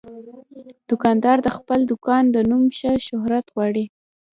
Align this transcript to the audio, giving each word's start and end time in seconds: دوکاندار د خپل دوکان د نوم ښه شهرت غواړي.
دوکاندار 0.89 1.37
د 1.43 1.47
خپل 1.57 1.79
دوکان 1.91 2.23
د 2.31 2.37
نوم 2.49 2.63
ښه 2.77 2.91
شهرت 3.07 3.45
غواړي. 3.53 3.85